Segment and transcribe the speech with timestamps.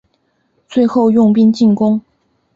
[0.67, 2.01] 最后用兵进攻。